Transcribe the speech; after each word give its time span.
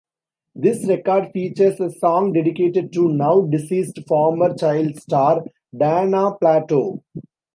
This 0.55 0.87
record 0.87 1.31
features 1.31 1.79
a 1.79 1.91
song 1.91 2.33
dedicated 2.33 2.91
to 2.93 3.13
now-deceased 3.13 3.99
former 4.07 4.55
child 4.57 4.99
star 4.99 5.43
Dana 5.77 6.31
Plato. 6.41 7.03